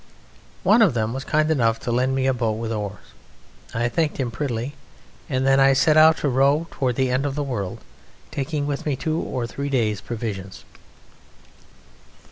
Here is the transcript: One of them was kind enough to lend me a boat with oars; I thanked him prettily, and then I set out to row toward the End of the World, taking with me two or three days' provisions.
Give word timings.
One 0.63 0.81
of 0.81 0.95
them 0.95 1.13
was 1.13 1.23
kind 1.23 1.51
enough 1.51 1.79
to 1.81 1.91
lend 1.91 2.15
me 2.15 2.25
a 2.25 2.33
boat 2.33 2.53
with 2.57 2.71
oars; 2.71 3.13
I 3.71 3.87
thanked 3.87 4.17
him 4.17 4.31
prettily, 4.31 4.73
and 5.29 5.45
then 5.45 5.59
I 5.59 5.73
set 5.73 5.95
out 5.95 6.17
to 6.17 6.27
row 6.27 6.65
toward 6.71 6.95
the 6.95 7.11
End 7.11 7.23
of 7.23 7.35
the 7.35 7.43
World, 7.43 7.77
taking 8.31 8.65
with 8.65 8.83
me 8.87 8.95
two 8.95 9.19
or 9.19 9.45
three 9.45 9.69
days' 9.69 10.01
provisions. 10.01 10.65